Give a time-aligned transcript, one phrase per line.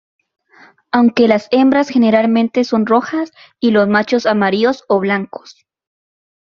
[0.89, 5.67] Aunque las hembras generalmente son rojas y los machos amarillos o blancos.